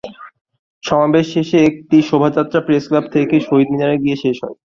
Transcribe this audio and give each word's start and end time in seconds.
সমাবেশ 0.83 1.25
শেষে 1.33 1.57
একটি 1.69 1.97
শোভাযাত্রা 2.09 2.59
প্রেসক্লাব 2.67 3.05
থেকে 3.15 3.35
শহীদ 3.39 3.67
মিনারে 3.71 3.95
গিয়ে 4.03 4.17
শেষ 4.23 4.37
হয়। 4.43 4.55